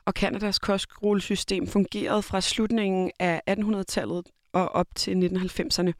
Og 0.05 0.13
Kanadas 0.13 0.59
kostskolesystem 0.59 1.67
fungerede 1.67 2.21
fra 2.21 2.41
slutningen 2.41 3.11
af 3.19 3.41
1800-tallet 3.49 4.25
og 4.55 4.69
op 4.69 4.87
til 4.95 5.11
1990'erne. 5.11 5.91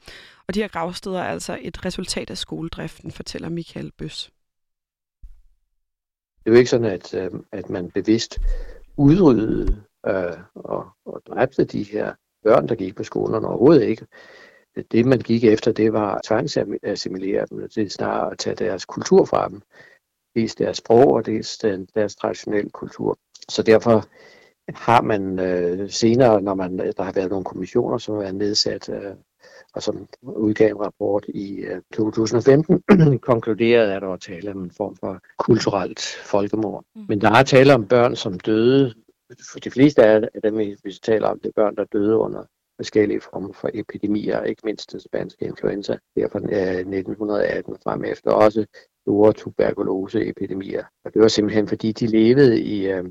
Og 0.48 0.54
de 0.54 0.60
her 0.60 0.68
gravsteder 0.68 1.20
er 1.20 1.28
altså 1.28 1.58
et 1.62 1.86
resultat 1.86 2.30
af 2.30 2.38
skoledriften, 2.38 3.12
fortæller 3.12 3.50
Michael 3.50 3.92
Bøs. 3.98 4.32
Det 6.44 6.52
er 6.52 6.52
jo 6.52 6.58
ikke 6.58 6.70
sådan, 6.70 6.92
at, 6.92 7.14
øh, 7.14 7.32
at 7.52 7.70
man 7.70 7.92
bevidst 7.92 8.40
udryddede 8.98 9.84
øh, 10.08 10.38
og, 10.56 10.88
og 11.06 11.22
dræbte 11.28 11.64
de 11.64 11.84
her 11.84 12.14
børn, 12.44 12.68
der 12.68 12.76
gik 12.76 12.96
på 12.96 13.04
skolerne 13.04 13.48
overhovedet 13.48 13.84
ikke. 13.84 14.06
Det, 14.92 15.06
man 15.06 15.20
gik 15.20 15.44
efter, 15.44 15.72
det 15.72 15.94
var 15.94 16.16
at 16.16 16.22
tvangsassimilere 16.24 17.46
dem. 17.50 17.70
Det 17.70 17.78
er 17.78 17.90
snarere 17.90 18.32
at 18.32 18.38
tage 18.38 18.56
deres 18.56 18.86
kultur 18.86 19.26
fra 19.26 19.50
dem. 19.50 19.62
Dels 20.36 20.56
deres 20.56 20.78
sprog 20.78 21.14
og 21.14 21.26
dels 21.26 21.58
deres 21.96 22.16
traditionelle 22.16 22.70
kultur. 22.70 23.18
Så 23.50 23.64
derfor 23.64 24.06
har 24.70 25.02
man 25.02 25.40
øh, 25.40 25.90
senere, 25.90 26.42
når 26.42 26.56
man, 26.56 26.78
der 26.78 27.04
har 27.04 27.12
været 27.12 27.30
nogle 27.30 27.46
kommissioner, 27.46 27.98
som 27.98 28.16
er 28.16 28.32
nedsat 28.32 28.90
øh, 28.90 29.16
og 29.76 29.84
som 29.84 30.08
udgav 30.22 30.70
en 30.70 30.80
rapport 30.80 31.26
i 31.28 31.56
øh, 31.56 31.82
2015, 31.94 32.84
konkluderet, 33.20 33.92
at 33.92 34.02
der 34.02 34.08
var 34.08 34.18
tale 34.18 34.52
om 34.52 34.64
en 34.64 34.72
form 34.72 34.96
for 34.96 35.20
kulturelt 35.38 36.00
folkemord. 36.24 36.84
Mm. 36.96 37.06
Men 37.08 37.22
der 37.22 37.32
er 37.32 37.44
tale 37.44 37.74
om 37.74 37.88
børn, 37.88 38.16
som 38.16 38.40
døde. 38.40 38.94
For 39.52 39.60
de 39.60 39.72
fleste 39.72 40.04
af 40.04 40.42
dem, 40.44 40.58
vi 40.58 40.92
taler 41.04 41.28
om, 41.28 41.40
det 41.40 41.50
er 41.50 41.62
børn, 41.62 41.76
der 41.76 41.84
døde 41.84 42.18
under 42.18 42.44
forskellige 42.76 43.22
former 43.22 43.54
for 43.54 43.70
epidemier, 43.74 44.44
ikke 44.44 44.62
mindst 44.66 44.92
den 44.92 45.00
spanske 45.00 45.46
influenza, 45.46 45.98
der 46.16 46.28
fra 46.32 46.40
1918 46.40 47.76
frem 47.84 48.04
efter, 48.04 48.32
også 48.32 48.66
store 49.02 49.34
tuberkuloseepidemier. 49.34 50.84
Og 51.06 51.14
det 51.14 51.22
var 51.22 51.28
simpelthen 51.28 51.68
fordi, 51.68 51.92
de 51.92 52.08
levede 52.08 52.62
i, 52.62 52.88
øh, 52.88 53.06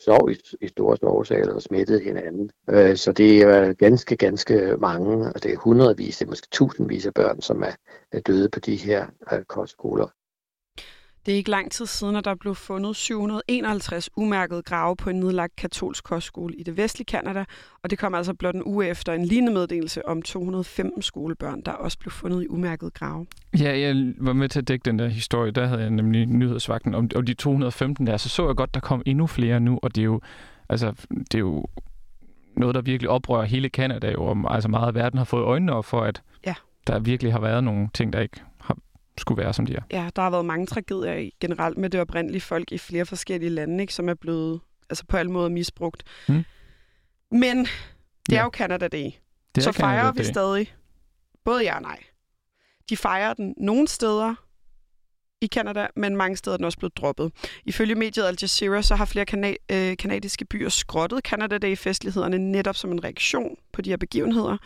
sov 0.00 0.30
i, 0.30 0.36
i 0.60 0.68
store 0.68 0.96
sovesale 0.96 1.54
og 1.54 1.62
smittede 1.62 2.04
hinanden. 2.04 2.50
Øh, 2.70 2.96
så 2.96 3.12
det 3.12 3.42
er 3.42 3.72
ganske, 3.72 4.16
ganske 4.16 4.76
mange, 4.78 5.32
og 5.34 5.42
det 5.42 5.52
er 5.52 5.56
hundredvis, 5.58 6.18
det 6.18 6.24
er 6.24 6.30
måske 6.30 6.48
tusindvis 6.52 7.06
af 7.06 7.14
børn, 7.14 7.40
som 7.40 7.62
er, 7.62 7.74
er 8.12 8.20
døde 8.20 8.48
på 8.48 8.60
de 8.60 8.76
her 8.76 9.06
øh, 9.32 9.44
kostskoler. 9.44 10.08
Det 11.26 11.32
er 11.32 11.36
ikke 11.36 11.50
lang 11.50 11.70
tid 11.70 11.86
siden, 11.86 12.16
at 12.16 12.24
der 12.24 12.34
blev 12.34 12.54
fundet 12.54 12.96
751 12.96 14.10
umærkede 14.16 14.62
grave 14.62 14.96
på 14.96 15.10
en 15.10 15.20
nedlagt 15.20 15.56
katolsk 15.56 16.04
kostskole 16.04 16.54
i 16.54 16.62
det 16.62 16.76
vestlige 16.76 17.04
Kanada, 17.06 17.44
og 17.82 17.90
det 17.90 17.98
kom 17.98 18.14
altså 18.14 18.34
blot 18.34 18.54
en 18.54 18.62
uge 18.64 18.88
efter 18.88 19.12
en 19.12 19.24
lignende 19.24 19.52
meddelelse 19.52 20.08
om 20.08 20.22
215 20.22 21.02
skolebørn, 21.02 21.62
der 21.66 21.72
også 21.72 21.98
blev 21.98 22.10
fundet 22.10 22.42
i 22.42 22.48
umærkede 22.48 22.90
grave. 22.90 23.26
Ja, 23.58 23.78
jeg 23.78 24.12
var 24.18 24.32
med 24.32 24.48
til 24.48 24.58
at 24.58 24.68
dække 24.68 24.84
den 24.84 24.98
der 24.98 25.08
historie. 25.08 25.50
Der 25.50 25.66
havde 25.66 25.80
jeg 25.80 25.90
nemlig 25.90 26.26
nyhedsvagten 26.26 26.94
om, 26.94 27.10
om 27.16 27.26
de 27.26 27.34
215 27.34 28.06
der. 28.06 28.16
Så 28.16 28.28
så 28.28 28.46
jeg 28.46 28.56
godt, 28.56 28.74
der 28.74 28.80
kom 28.80 29.02
endnu 29.06 29.26
flere 29.26 29.60
nu, 29.60 29.78
og 29.82 29.94
det 29.94 30.00
er 30.00 30.04
jo, 30.04 30.20
altså, 30.68 30.92
det 31.10 31.34
er 31.34 31.38
jo 31.38 31.64
noget, 32.56 32.74
der 32.74 32.80
virkelig 32.80 33.10
oprører 33.10 33.44
hele 33.44 33.68
Kanada, 33.68 34.10
jo, 34.10 34.24
og 34.24 34.54
altså 34.54 34.68
meget 34.68 34.86
af 34.86 34.94
verden 34.94 35.18
har 35.18 35.24
fået 35.24 35.42
øjnene 35.42 35.72
op 35.72 35.84
for, 35.84 36.00
at 36.00 36.22
ja. 36.46 36.54
der 36.86 36.98
virkelig 36.98 37.32
har 37.32 37.40
været 37.40 37.64
nogle 37.64 37.88
ting, 37.94 38.12
der 38.12 38.20
ikke 38.20 38.40
skulle 39.20 39.42
være, 39.42 39.52
som 39.52 39.66
de 39.66 39.74
er. 39.74 39.82
Ja, 39.90 40.10
der 40.16 40.22
har 40.22 40.30
været 40.30 40.44
mange 40.44 40.66
tragedier 40.66 41.30
generelt 41.40 41.78
med 41.78 41.90
det 41.90 42.00
oprindelige 42.00 42.40
folk 42.40 42.72
i 42.72 42.78
flere 42.78 43.06
forskellige 43.06 43.50
lande, 43.50 43.80
ikke, 43.80 43.94
som 43.94 44.08
er 44.08 44.14
blevet 44.14 44.60
altså 44.90 45.04
på 45.06 45.16
alle 45.16 45.32
måder 45.32 45.48
misbrugt. 45.48 46.04
Hmm. 46.28 46.44
Men 47.30 47.58
det 47.58 47.68
ja. 48.32 48.38
er 48.38 48.42
jo 48.42 48.50
Canada 48.54 48.88
Day. 48.88 49.10
Det 49.54 49.62
så 49.64 49.72
fejrer 49.72 50.00
Canada 50.00 50.12
vi 50.12 50.24
Day. 50.24 50.32
stadig 50.32 50.74
både 51.44 51.64
ja 51.64 51.76
og 51.76 51.82
nej. 51.82 51.98
De 52.88 52.96
fejrer 52.96 53.34
den 53.34 53.54
nogle 53.56 53.88
steder 53.88 54.34
i 55.40 55.46
Kanada, 55.46 55.86
men 55.96 56.16
mange 56.16 56.36
steder 56.36 56.54
er 56.54 56.56
den 56.56 56.64
også 56.64 56.78
blevet 56.78 56.96
droppet. 56.96 57.32
Ifølge 57.64 57.94
mediet 57.94 58.24
Al 58.24 58.36
Jazeera, 58.42 58.82
så 58.82 58.94
har 58.94 59.04
flere 59.04 59.26
kana- 59.30 59.74
øh, 59.74 59.96
kanadiske 59.96 60.44
byer 60.44 60.68
skrottet 60.68 61.20
Canada 61.24 61.58
Day-festlighederne 61.58 62.38
netop 62.38 62.76
som 62.76 62.92
en 62.92 63.04
reaktion 63.04 63.56
på 63.72 63.82
de 63.82 63.90
her 63.90 63.96
begivenheder. 63.96 64.56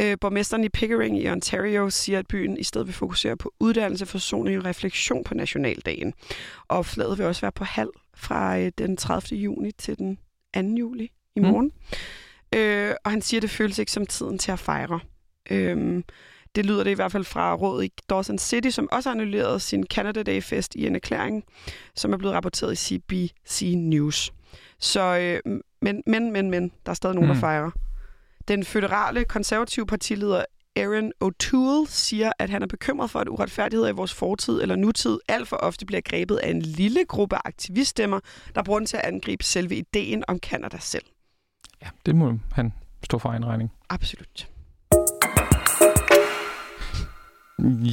Øh, 0.00 0.16
borgmesteren 0.20 0.64
i 0.64 0.68
Pickering 0.68 1.22
i 1.22 1.28
Ontario 1.28 1.90
siger, 1.90 2.18
at 2.18 2.26
byen 2.26 2.58
i 2.58 2.62
stedet 2.62 2.86
vil 2.86 2.94
fokusere 2.94 3.36
på 3.36 3.52
uddannelse, 3.60 4.06
forsoning 4.06 4.58
og 4.58 4.64
refleksion 4.64 5.24
på 5.24 5.34
nationaldagen. 5.34 6.14
Og 6.68 6.86
flaget 6.86 7.18
vil 7.18 7.26
også 7.26 7.40
være 7.40 7.52
på 7.52 7.64
halv 7.64 7.90
fra 8.14 8.58
øh, 8.58 8.72
den 8.78 8.96
30. 8.96 9.40
juni 9.40 9.72
til 9.72 9.98
den 9.98 10.18
2. 10.54 10.60
juli 10.60 11.12
i 11.36 11.40
mm. 11.40 11.46
morgen. 11.46 11.72
Mm. 12.52 12.58
Øh, 12.58 12.94
og 13.04 13.10
han 13.10 13.22
siger, 13.22 13.38
at 13.38 13.42
det 13.42 13.50
føles 13.50 13.78
ikke 13.78 13.92
som 13.92 14.06
tiden 14.06 14.38
til 14.38 14.52
at 14.52 14.58
fejre. 14.58 15.00
Øh, 15.50 16.02
det 16.54 16.66
lyder 16.66 16.84
det 16.84 16.90
i 16.90 16.94
hvert 16.94 17.12
fald 17.12 17.24
fra 17.24 17.54
rådet 17.54 17.84
i 17.84 17.92
Dawson 18.10 18.38
City, 18.38 18.68
som 18.68 18.88
også 18.92 19.08
har 19.08 19.14
annulleret 19.14 19.62
sin 19.62 19.86
Canada 19.86 20.22
Day-fest 20.22 20.74
i 20.74 20.86
en 20.86 20.94
erklæring, 20.94 21.44
som 21.94 22.12
er 22.12 22.16
blevet 22.16 22.34
rapporteret 22.34 22.72
i 22.72 22.76
CBC 22.76 23.74
News. 23.76 24.32
Så, 24.78 25.40
øh, 25.46 25.60
men, 25.82 26.02
men, 26.06 26.32
men, 26.32 26.50
men, 26.50 26.72
der 26.86 26.90
er 26.90 26.94
stadig 26.94 27.14
nogen, 27.14 27.30
mm. 27.30 27.34
der 27.34 27.40
fejrer. 27.40 27.70
Den 28.50 28.64
føderale 28.64 29.24
konservative 29.24 29.86
partileder 29.86 30.44
Aaron 30.76 31.12
O'Toole 31.24 31.90
siger, 31.90 32.32
at 32.38 32.50
han 32.50 32.62
er 32.62 32.66
bekymret 32.66 33.10
for, 33.10 33.18
at 33.18 33.28
uretfærdighed 33.28 33.88
i 33.88 33.92
vores 33.92 34.14
fortid 34.14 34.62
eller 34.62 34.76
nutid 34.76 35.18
alt 35.28 35.48
for 35.48 35.56
ofte 35.56 35.86
bliver 35.86 36.00
grebet 36.00 36.36
af 36.36 36.50
en 36.50 36.62
lille 36.62 37.04
gruppe 37.04 37.36
aktiviststemmer, 37.44 38.20
der 38.54 38.62
bruger 38.62 38.78
den 38.78 38.86
til 38.86 38.96
at 38.96 39.04
angribe 39.04 39.44
selve 39.44 39.74
ideen 39.74 40.24
om 40.28 40.38
Kanada 40.38 40.78
selv. 40.80 41.04
Ja, 41.82 41.88
det 42.06 42.16
må 42.16 42.38
han 42.52 42.72
stå 43.04 43.18
for 43.18 43.28
egen 43.28 43.46
regning. 43.46 43.72
Absolut. 43.88 44.48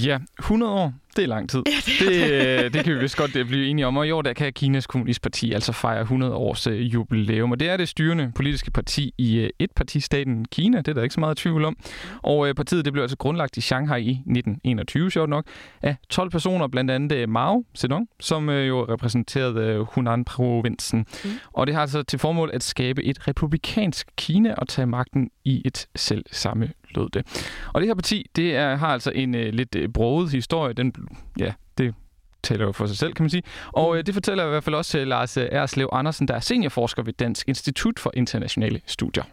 Ja, 0.06 0.20
100 0.40 0.74
år, 0.74 0.94
Det 1.18 1.24
er 1.24 1.28
lang 1.28 1.50
tid. 1.50 1.64
Ja, 1.66 1.72
det, 1.86 2.10
det, 2.10 2.64
det. 2.64 2.74
det 2.74 2.84
kan 2.84 2.94
vi 2.94 3.00
vist 3.00 3.18
godt 3.18 3.32
blive 3.32 3.68
enige 3.68 3.88
om. 3.88 3.98
Og 3.98 4.08
i 4.08 4.12
år 4.12 4.22
der 4.22 4.34
kan 4.34 4.54
Kinas 4.54 4.88
Kommunistparti 4.88 5.52
altså 5.52 5.72
fejre 5.72 6.02
100 6.02 6.34
års 6.34 6.68
uh, 6.68 6.94
jubilæum. 6.94 7.52
Og 7.52 7.60
det 7.60 7.70
er 7.70 7.78
det 7.78 7.90
styrende 7.90 8.32
politiske 8.36 8.72
parti 8.72 9.14
i 9.18 9.44
uh, 9.44 9.50
et 9.60 9.72
partistaten 9.76 10.46
Kina. 10.46 10.78
Det 10.78 10.88
er 10.88 10.94
der 10.94 11.04
ikke 11.04 11.14
så 11.14 11.20
meget 11.20 11.38
tvivl 11.38 11.66
om. 11.66 11.78
Og 12.24 12.56
partiet 12.56 12.86
det 12.86 12.94
blev 12.94 13.02
altså 13.02 13.18
grundlagt 13.18 13.58
i 13.58 13.62
Shanghai 13.62 14.02
i 14.02 14.12
1921, 14.12 15.12
sjovt 15.12 15.30
nok, 15.30 15.46
af 15.82 15.96
12 16.10 16.30
personer, 16.30 16.68
blandt 16.68 16.92
andet 16.92 17.30
Mao 17.30 17.64
Zedong, 17.78 18.08
som 18.20 18.50
jo 18.50 18.86
repræsenterede 18.90 19.86
Hunan-provinsen. 19.92 21.06
Mm. 21.24 21.30
Og 21.54 21.68
det 21.68 21.76
har 21.76 21.82
altså 21.82 22.04
til 22.04 22.20
formål 22.20 22.50
at 22.54 22.64
skabe 22.64 23.04
et 23.04 23.28
republikansk 23.28 24.08
Kina 24.18 24.54
og 24.54 24.68
tage 24.68 24.86
magten 24.86 25.30
i 25.46 25.62
et 25.66 25.88
selv 25.96 26.26
samme 26.32 26.70
lød 26.96 27.10
det. 27.10 27.50
Og 27.74 27.82
det 27.82 27.90
her 27.90 27.96
parti, 27.96 28.26
det 28.36 28.56
er, 28.56 28.76
har 28.76 28.88
altså 28.88 29.12
en 29.12 29.36
uh, 29.36 29.42
lidt 29.42 29.78
broget 29.94 30.32
historie. 30.32 30.74
Den, 30.74 30.94
ja, 31.40 31.54
det 31.78 31.96
taler 32.44 32.66
jo 32.66 32.72
for 32.72 32.86
sig 32.86 32.98
selv, 32.98 33.14
kan 33.14 33.24
man 33.24 33.30
sige. 33.30 33.44
Og 33.74 33.90
uh, 33.90 33.98
det 33.98 34.14
fortæller 34.14 34.46
i 34.46 34.50
hvert 34.50 34.64
fald 34.64 34.76
også 34.76 35.02
uh, 35.02 35.08
Lars 35.08 35.38
Erslev 35.38 35.90
Andersen, 35.92 36.28
der 36.28 36.34
er 36.34 36.40
seniorforsker 36.40 37.04
ved 37.04 37.14
Dansk 37.14 37.48
Institut 37.48 38.00
for 38.00 38.12
Internationale 38.14 38.82
Studier. 38.86 39.24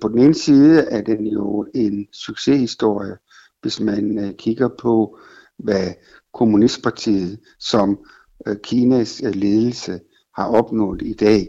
På 0.00 0.08
den 0.08 0.18
ene 0.18 0.34
side 0.34 0.80
er 0.90 1.02
den 1.02 1.26
jo 1.26 1.66
en 1.74 2.06
succeshistorie, 2.12 3.16
hvis 3.62 3.80
man 3.80 4.18
uh, 4.18 4.30
kigger 4.38 4.68
på, 4.78 5.18
hvad 5.58 5.92
Kommunistpartiet 6.34 7.38
som 7.58 7.98
uh, 8.46 8.56
Kinas 8.64 9.22
uh, 9.22 9.34
ledelse 9.34 10.00
har 10.36 10.46
opnået 10.46 11.02
i 11.02 11.14
dag. 11.14 11.48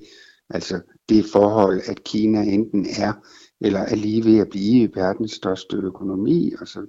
Altså 0.49 0.81
det 1.09 1.25
forhold, 1.31 1.81
at 1.85 2.03
Kina 2.03 2.41
enten 2.41 2.87
er 2.99 3.13
eller 3.61 3.79
er 3.79 3.95
lige 3.95 4.25
ved 4.25 4.39
at 4.39 4.49
blive 4.49 4.89
verdens 4.95 5.31
største 5.31 5.77
økonomi 5.77 6.53
osv. 6.61 6.81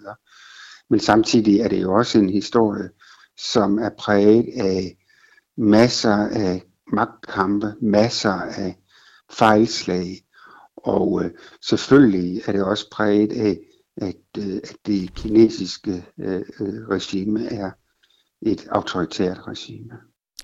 Men 0.91 1.01
samtidig 1.01 1.61
er 1.61 1.69
det 1.69 1.83
jo 1.83 1.95
også 1.95 2.19
en 2.19 2.31
historie, 2.31 2.89
som 3.37 3.79
er 3.79 3.91
præget 3.99 4.47
af 4.57 4.97
masser 5.57 6.17
af 6.17 6.63
magtkampe, 6.93 7.75
masser 7.83 8.33
af 8.33 8.77
fejlslag. 9.33 10.07
Og 10.77 11.25
øh, 11.25 11.31
selvfølgelig 11.63 12.43
er 12.47 12.53
det 12.53 12.65
også 12.65 12.87
præget 12.93 13.33
af, 13.33 13.59
at, 13.97 14.15
øh, 14.39 14.57
at 14.57 14.77
det 14.87 15.15
kinesiske 15.15 16.05
øh, 16.21 16.43
øh, 16.61 16.89
regime 16.91 17.47
er 17.47 17.71
et 18.43 18.67
autoritært 18.71 19.39
regime. 19.49 19.91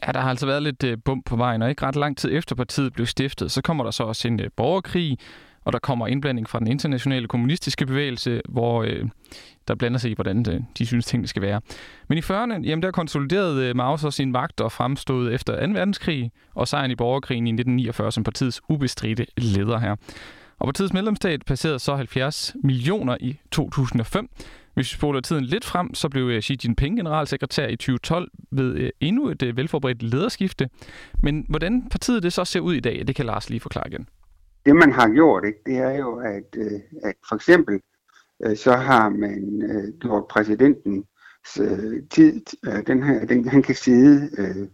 Ja, 0.06 0.12
der 0.12 0.20
har 0.20 0.30
altså 0.30 0.46
været 0.46 0.62
lidt 0.62 0.84
øh, 0.84 0.98
bump 1.04 1.26
på 1.26 1.36
vejen, 1.36 1.62
og 1.62 1.70
ikke 1.70 1.86
ret 1.86 1.96
lang 1.96 2.16
tid 2.16 2.30
efter 2.32 2.54
partiet 2.54 2.92
blev 2.92 3.06
stiftet, 3.06 3.50
så 3.50 3.62
kommer 3.62 3.84
der 3.84 3.90
så 3.90 4.02
også 4.02 4.28
en 4.28 4.40
øh, 4.40 4.50
borgerkrig, 4.56 5.18
og 5.66 5.72
der 5.72 5.78
kommer 5.78 6.06
indblanding 6.06 6.48
fra 6.48 6.58
den 6.58 6.66
internationale 6.66 7.28
kommunistiske 7.28 7.86
bevægelse, 7.86 8.40
hvor 8.48 8.82
øh, 8.82 9.04
der 9.68 9.74
blander 9.74 9.98
sig 9.98 10.10
i, 10.10 10.14
hvordan 10.14 10.44
øh, 10.50 10.60
de 10.78 10.86
synes, 10.86 11.06
tingene 11.06 11.28
skal 11.28 11.42
være. 11.42 11.60
Men 12.08 12.18
i 12.18 12.20
40'erne, 12.20 12.62
jamen 12.62 12.82
der 12.82 12.90
konsoliderede 12.90 13.68
øh, 13.68 13.76
Mao 13.76 13.96
så 13.96 14.10
sin 14.10 14.32
magt 14.32 14.60
og 14.60 14.72
fremstod 14.72 15.32
efter 15.32 15.66
2. 15.66 15.72
verdenskrig 15.72 16.30
og 16.54 16.68
sejren 16.68 16.90
i 16.90 16.94
borgerkrigen 16.94 17.46
i 17.46 17.50
1949 17.50 18.12
som 18.12 18.24
partiets 18.24 18.60
ubestridte 18.68 19.26
leder 19.36 19.78
her. 19.78 19.96
Og 20.58 20.66
partiets 20.66 20.92
medlemsstat 20.92 21.42
passerede 21.46 21.78
så 21.78 21.96
70 21.96 22.54
millioner 22.62 23.16
i 23.20 23.38
2005. 23.50 24.28
Hvis 24.74 24.92
vi 24.92 24.96
spoler 24.96 25.20
tiden 25.20 25.44
lidt 25.44 25.64
frem, 25.64 25.94
så 25.94 26.08
blev 26.08 26.28
øh, 26.28 26.42
Xi 26.42 26.58
Jinping 26.64 26.96
generalsekretær 26.96 27.66
i 27.66 27.76
2012 27.76 28.30
ved 28.50 28.74
øh, 28.74 28.90
endnu 29.00 29.28
et 29.28 29.42
øh, 29.42 29.56
velforberedt 29.56 30.02
lederskifte. 30.02 30.68
Men 31.22 31.46
hvordan 31.48 31.88
partiet 31.90 32.22
det 32.22 32.32
så 32.32 32.44
ser 32.44 32.60
ud 32.60 32.74
i 32.74 32.80
dag, 32.80 33.06
det 33.06 33.16
kan 33.16 33.26
Lars 33.26 33.50
lige 33.50 33.60
forklare 33.60 33.88
igen 33.88 34.08
det 34.66 34.76
man 34.76 34.92
har 34.92 35.08
gjort, 35.08 35.44
ikke, 35.44 35.58
det 35.66 35.76
er 35.76 35.90
jo, 35.90 36.16
at, 36.16 36.56
øh, 36.56 36.80
at 37.02 37.14
for 37.28 37.34
eksempel 37.34 37.80
øh, 38.44 38.56
så 38.56 38.72
har 38.72 39.08
man 39.08 39.62
øh, 39.62 39.98
gjort 40.00 40.24
præsidenten 40.30 41.04
øh, 41.60 42.02
tid, 42.10 42.40
øh, 42.66 42.86
den 42.86 43.02
her, 43.02 43.26
den, 43.26 43.48
han 43.48 43.62
kan 43.62 43.74
sidde 43.74 44.30
øh, 44.38 44.68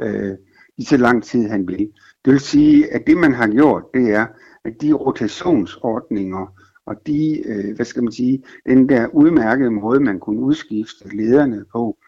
øh, 0.00 0.36
i 0.76 0.84
så 0.84 0.96
lang 0.96 1.24
tid 1.24 1.48
han 1.48 1.68
vil. 1.68 1.92
Det 2.24 2.32
vil 2.32 2.40
sige, 2.40 2.92
at 2.92 3.02
det 3.06 3.16
man 3.16 3.34
har 3.34 3.48
gjort, 3.48 3.84
det 3.94 4.14
er, 4.14 4.26
at 4.64 4.72
de 4.80 4.92
rotationsordninger 4.92 6.46
og 6.86 6.96
de, 7.06 7.42
øh, 7.48 7.76
hvad 7.76 7.86
skal 7.86 8.02
man 8.02 8.12
sige, 8.12 8.44
den 8.66 8.88
der 8.88 9.06
udmærkede 9.06 9.70
måde, 9.70 10.00
man 10.00 10.20
kunne 10.20 10.40
udskifte 10.40 11.16
lederne 11.16 11.64
på, 11.72 11.98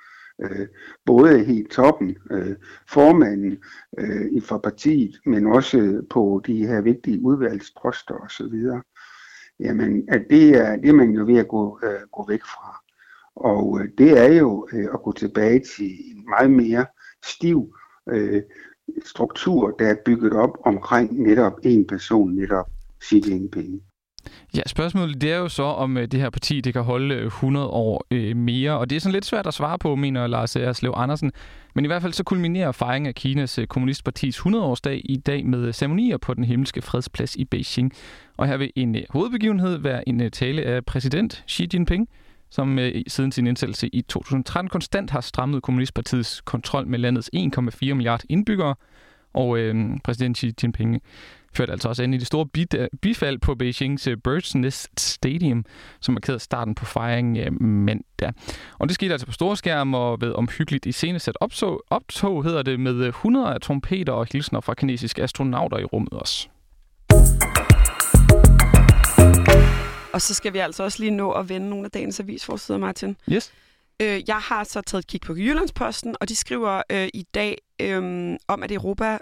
øh, 0.43 0.67
både 1.05 1.45
helt 1.45 1.71
toppen, 1.71 2.17
øh, 2.31 2.57
formanden 2.89 3.59
øh, 3.99 4.43
for 4.43 4.59
partiet, 4.59 5.21
men 5.27 5.47
også 5.47 5.79
øh, 5.79 6.03
på 6.11 6.43
de 6.47 6.67
her 6.67 6.81
vigtige 6.81 7.21
udvalgsposter 7.21 8.15
osv., 8.15 8.81
jamen, 9.61 10.05
at 10.09 10.23
det 10.31 10.49
er, 10.57 10.77
det 10.77 10.89
er 10.89 10.93
man 10.93 11.11
jo 11.11 11.25
ved 11.25 11.39
at 11.39 11.49
gå, 11.49 11.81
øh, 11.83 12.09
gå 12.13 12.25
væk 12.29 12.43
fra. 12.43 12.83
Og 13.37 13.81
øh, 13.81 13.89
det 13.99 14.19
er 14.19 14.33
jo 14.33 14.69
øh, 14.73 14.89
at 14.95 15.03
gå 15.03 15.13
tilbage 15.13 15.61
til 15.77 15.91
en 16.11 16.25
meget 16.29 16.51
mere 16.51 16.87
stiv 17.25 17.77
øh, 18.09 18.43
struktur, 19.05 19.71
der 19.71 19.87
er 19.87 19.97
bygget 20.05 20.33
op 20.33 20.59
omkring 20.65 21.23
netop 21.23 21.53
en 21.63 21.87
person, 21.87 22.35
netop 22.35 22.71
Xi 23.05 23.23
Jinping. 23.27 23.83
Ja, 24.57 24.61
spørgsmålet 24.67 25.21
det 25.21 25.33
er 25.33 25.37
jo 25.37 25.49
så, 25.49 25.63
om 25.63 25.97
øh, 25.97 26.09
det 26.09 26.21
her 26.21 26.31
parti 26.31 26.61
det 26.61 26.73
kan 26.73 26.83
holde 26.83 27.15
øh, 27.15 27.27
100 27.27 27.67
år 27.67 28.07
øh, 28.11 28.37
mere, 28.37 28.79
og 28.79 28.91
det 28.91 28.97
er 28.97 29.01
sådan 29.01 29.13
lidt 29.13 29.25
svært 29.25 29.47
at 29.47 29.55
svare 29.55 29.79
på, 29.79 29.95
mener 29.95 30.27
Lars 30.27 30.57
Erslev 30.57 30.93
Andersen. 30.97 31.33
Men 31.75 31.85
i 31.85 31.89
hvert 31.89 32.03
fald 32.03 32.13
så 32.13 32.25
kulminerer 32.25 32.73
fejringen 32.73 33.09
af 33.09 33.15
Kinas 33.15 33.59
øh, 33.59 33.67
kommunistpartis 33.67 34.39
100-årsdag 34.39 35.01
i 35.05 35.17
dag 35.17 35.47
med 35.47 35.73
ceremonier 35.73 36.17
på 36.17 36.35
den 36.35 36.45
himmelske 36.45 36.83
fredsplads 36.83 37.37
i 37.37 37.45
Beijing. 37.45 37.93
Og 38.37 38.47
her 38.47 38.57
vil 38.57 38.73
en 38.77 38.97
hovedbegivenhed 39.11 39.79
være 39.79 40.09
en 40.09 40.31
tale 40.31 40.63
af 40.63 40.85
præsident 40.85 41.45
Xi 41.51 41.69
Jinping, 41.75 42.09
som 42.51 42.79
øh, 42.79 43.03
siden 43.09 43.33
sin 43.33 43.47
indsættelse 43.47 43.89
i 43.89 44.03
2013 44.03 44.69
konstant 44.69 45.11
har 45.11 45.21
strammet 45.21 45.63
kommunistpartiets 45.63 46.41
kontrol 46.41 46.87
med 46.87 46.99
landets 46.99 47.31
1,4 47.37 47.95
milliarder 47.95 48.25
indbyggere. 48.29 48.75
Og 49.35 49.59
øh, 49.59 49.99
præsident 50.05 50.39
Xi 50.39 50.53
Jinping 50.63 51.03
førte 51.57 51.73
altså 51.73 51.89
også 51.89 52.03
ind 52.03 52.15
i 52.15 52.19
det 52.19 52.27
store 52.27 52.47
bifald 53.03 53.39
på 53.39 53.55
Beijings 53.55 54.07
øh, 54.07 54.17
Birds 54.17 54.55
Nest 54.55 55.01
Stadium, 55.01 55.65
som 56.01 56.15
markerede 56.15 56.41
starten 56.41 56.75
på 56.75 56.85
fejringen 56.85 57.37
øh, 57.37 57.63
mandag. 57.63 58.33
Og 58.79 58.89
det 58.89 58.95
skete 58.95 59.13
altså 59.13 59.27
på 59.27 59.33
store 59.33 59.57
skærm 59.57 59.95
og 59.95 60.21
ved 60.21 60.33
omhyggeligt 60.33 60.87
i 60.87 60.93
scenesat 60.93 61.37
optog, 61.41 61.83
optog 61.91 62.45
hedder 62.45 62.63
det, 62.63 62.81
med 62.81 62.95
100 62.95 63.55
af 63.55 63.61
trompeter 63.61 64.13
og 64.13 64.27
hilsner 64.33 64.61
fra 64.61 64.75
kinesiske 64.75 65.23
astronauter 65.23 65.79
i 65.79 65.85
rummet 65.85 66.13
også. 66.13 66.49
Og 70.13 70.23
så 70.23 70.35
skal 70.35 70.53
vi 70.53 70.59
altså 70.59 70.83
også 70.83 71.03
lige 71.03 71.11
nå 71.11 71.31
at 71.31 71.49
vende 71.49 71.69
nogle 71.69 71.85
af 71.85 71.91
dagens 71.91 72.21
avisforsider, 72.21 72.79
Martin. 72.79 73.17
Yes. 73.33 73.53
Øh, 74.03 74.23
jeg 74.29 74.37
har 74.37 74.65
så 74.65 74.81
taget 74.81 75.03
et 75.03 75.07
kig 75.07 75.21
på 75.21 75.33
Jyllandsposten, 75.33 76.17
og 76.21 76.29
de 76.29 76.37
skriver 76.37 76.83
øh, 76.91 77.09
i 77.15 77.27
dag 77.35 77.59
øh, 77.81 78.37
om, 78.49 78.63
at 78.63 78.73
Europa 78.73 79.19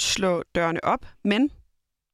slå 0.00 0.42
dørene 0.54 0.84
op, 0.84 1.06
men 1.24 1.50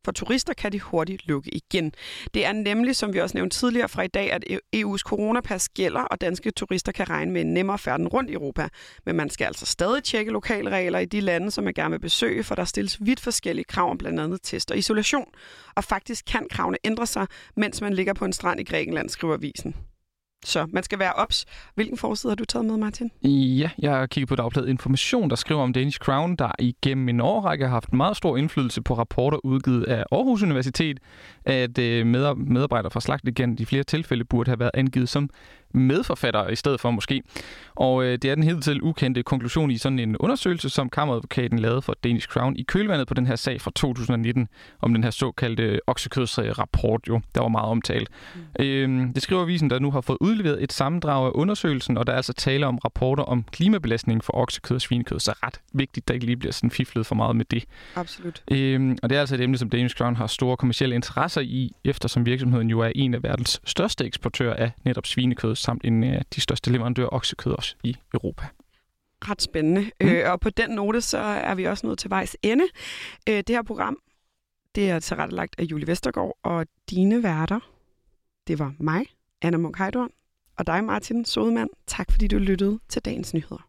for 0.07 0.13
turister 0.13 0.53
kan 0.55 0.73
de 0.73 0.81
hurtigt 0.81 1.27
lukke 1.27 1.51
igen. 1.55 1.93
Det 2.35 2.47
er 2.47 2.53
nemlig, 2.53 2.97
som 2.97 3.13
vi 3.13 3.21
også 3.21 3.37
nævnte 3.37 3.57
tidligere 3.59 3.89
fra 3.89 4.03
i 4.03 4.09
dag, 4.09 4.33
at 4.33 4.45
EU's 4.77 4.99
coronapas 4.99 5.69
gælder, 5.69 6.01
og 6.01 6.21
danske 6.21 6.51
turister 6.51 6.93
kan 6.93 7.11
regne 7.11 7.33
med 7.33 7.41
en 7.41 7.55
nemmere 7.55 7.79
færden 7.79 8.09
rundt 8.09 8.31
i 8.31 8.33
Europa. 8.33 8.69
Men 9.07 9.17
man 9.17 9.31
skal 9.31 9.45
altså 9.45 9.67
stadig 9.67 10.05
tjekke 10.05 10.33
lokale 10.33 10.71
regler 10.71 10.99
i 10.99 11.05
de 11.05 11.21
lande, 11.21 11.51
som 11.51 11.65
man 11.65 11.75
gerne 11.75 11.91
vil 11.91 12.01
besøge, 12.01 12.45
for 12.45 12.55
der 12.55 12.65
stilles 12.65 12.99
vidt 13.01 13.21
forskellige 13.21 13.65
krav 13.65 13.91
om 13.91 13.99
blandt 13.99 14.21
andet 14.21 14.41
test 14.43 14.71
og 14.71 14.79
isolation. 14.79 15.29
Og 15.75 15.85
faktisk 15.85 16.25
kan 16.25 16.47
kravene 16.51 16.79
ændre 16.85 17.07
sig, 17.07 17.27
mens 17.57 17.81
man 17.81 17.95
ligger 17.95 18.13
på 18.13 18.25
en 18.25 18.33
strand 18.33 18.61
i 18.61 18.65
Grækenland, 18.65 19.09
skriver 19.09 19.35
avisen. 19.35 19.75
Så 20.47 20.67
man 20.73 20.83
skal 20.83 20.99
være 20.99 21.13
ops. 21.13 21.45
Hvilken 21.75 21.97
forside 21.97 22.31
har 22.31 22.37
du 22.37 22.45
taget 22.45 22.67
med, 22.67 22.77
Martin? 22.77 23.11
Ja, 23.23 23.71
jeg 23.79 23.93
har 23.93 24.07
kigget 24.07 24.29
på 24.29 24.37
Dagbladet 24.37 24.69
Information, 24.69 25.31
der 25.31 25.37
skriver 25.37 25.63
om 25.63 25.73
Danish 25.73 25.99
Crown, 25.99 26.37
der 26.37 26.51
igennem 26.59 27.09
en 27.09 27.21
årrække 27.21 27.65
har 27.65 27.71
haft 27.71 27.93
meget 27.93 28.17
stor 28.17 28.37
indflydelse 28.37 28.83
på 28.83 28.95
rapporter 28.95 29.39
udgivet 29.45 29.85
af 29.85 30.05
Aarhus 30.13 30.43
Universitet, 30.43 31.01
at 31.45 31.79
øh, 31.79 32.07
medarbejdere 32.07 32.91
fra 32.91 33.01
Slagtlegend 33.01 33.61
i 33.61 33.65
flere 33.65 33.83
tilfælde 33.83 34.25
burde 34.25 34.51
have 34.51 34.61
været 34.61 34.71
angivet 34.75 35.09
som 35.09 35.31
medforfatter 35.73 36.49
i 36.49 36.57
stedet 36.57 36.81
for 36.81 36.91
måske. 36.91 37.23
Og 37.75 38.05
øh, 38.05 38.13
det 38.13 38.25
er 38.25 38.35
den 38.35 38.63
til 38.63 38.83
ukendte 38.83 39.23
konklusion 39.23 39.71
i 39.71 39.79
sådan 39.79 39.99
en 39.99 40.17
undersøgelse, 40.17 40.69
som 40.69 40.91
kammeradvokaten 40.91 41.59
lavede 41.59 41.83
for 41.83 41.97
Danish 42.05 42.29
Crown 42.29 42.57
i 42.57 42.63
kølvandet 42.63 43.09
på 43.09 43.15
den 43.15 43.27
her 43.27 43.37
sag 43.37 43.61
fra 43.61 43.71
2019 43.75 44.49
om 44.81 44.95
den 44.95 45.05
her 45.05 45.11
såkaldte 45.11 45.81
oksekødsrapport, 45.87 47.01
jo, 47.09 47.21
der 47.35 47.41
var 47.41 47.49
meget 47.49 47.69
omtalt. 47.69 48.09
Mm. 48.35 48.65
Øh, 48.65 49.15
det 49.15 49.23
skriver 49.23 49.43
avisen, 49.43 49.71
der 49.71 49.79
nu 49.79 49.91
har 49.91 50.01
fået 50.01 50.19
udleveret 50.21 50.63
et 50.63 50.73
sammendrag 50.73 51.27
af 51.27 51.31
undersøgelsen, 51.35 51.99
og 51.99 52.07
der 52.07 52.13
er 52.13 52.17
altså 52.17 52.33
tale 52.33 52.67
om 52.67 52.79
rapporter 52.79 53.23
om 53.23 53.45
klimabelastning 53.53 54.25
for 54.25 54.37
oksekød 54.37 54.75
og 54.75 54.81
svinekød, 54.81 55.21
så 55.21 55.33
ret 55.43 55.61
vigtigt, 55.73 56.09
der 56.09 56.15
ikke 56.15 56.27
lige 56.27 56.37
bliver 56.37 56.53
sådan 56.53 56.71
fiflet 56.71 57.07
for 57.07 57.15
meget 57.15 57.37
med 57.37 57.45
det. 57.45 57.65
Absolut. 57.97 58.43
Øh, 58.51 58.97
og 59.03 59.11
det 59.11 59.17
er 59.17 59.21
altså 59.21 59.35
et 59.35 59.41
emne, 59.41 59.59
som 59.59 59.71
Danish 59.71 59.97
Crown 59.97 60.17
har 60.17 60.27
store 60.27 60.57
kommersielle 60.57 60.95
interesser 60.95 61.41
i, 61.41 61.73
eftersom 61.85 62.27
virksomheden 62.27 62.71
jo 62.71 62.81
er 62.81 62.93
en 62.95 63.15
af 63.15 63.23
verdens 63.23 63.61
største 63.65 64.05
eksportører 64.05 64.55
af 64.55 64.71
netop 64.85 65.07
svinekød 65.07 65.56
samt 65.57 65.85
en 65.85 66.05
af 66.05 66.23
de 66.35 66.41
største 66.41 66.73
leverandører 66.73 67.09
oksekød 67.13 67.53
også 67.53 67.75
i 67.83 67.97
Europa. 68.15 68.47
Ret 69.29 69.43
spændende. 69.43 69.91
Mm. 70.01 70.09
Øh, 70.09 70.33
og 70.33 70.41
på 70.41 70.51
den 70.51 70.71
note, 70.71 71.01
så 71.01 71.19
er 71.19 71.55
vi 71.55 71.65
også 71.65 71.87
nået 71.87 71.99
til 71.99 72.11
vejs 72.11 72.37
ende. 72.43 72.65
Øh, 73.29 73.37
det 73.37 73.49
her 73.49 73.63
program, 73.63 73.99
det 74.75 74.91
er 74.91 74.99
tilrettelagt 74.99 75.55
af 75.59 75.65
Julie 75.65 75.87
Vestergaard, 75.87 76.39
og 76.43 76.67
dine 76.91 77.23
værter, 77.23 77.61
det 78.47 78.59
var 78.59 78.75
mig, 78.79 79.07
Anna 79.43 79.59
Munk. 79.59 79.81
Og 80.59 80.67
dig, 80.67 80.85
Martin 80.85 81.25
Sodemann, 81.25 81.71
tak 81.87 82.13
fordi 82.13 82.27
du 82.27 82.39
lyttede 82.39 82.79
til 82.89 83.03
dagens 83.05 83.35
nyheder. 83.35 83.66